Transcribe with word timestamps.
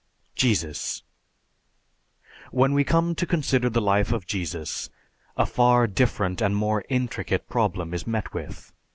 JESUS 0.35 1.03
When 2.49 2.73
we 2.73 2.83
come 2.83 3.13
to 3.13 3.27
consider 3.27 3.69
the 3.69 3.83
life 3.83 4.11
of 4.11 4.25
Jesus, 4.25 4.89
a 5.37 5.45
far 5.45 5.85
different 5.85 6.41
and 6.41 6.55
more 6.55 6.83
intricate 6.89 7.47
problem 7.47 7.93
is 7.93 8.07
met 8.07 8.33
with. 8.33 8.73